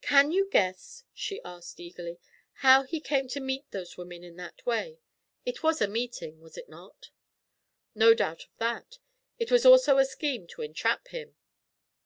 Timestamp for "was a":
5.62-5.86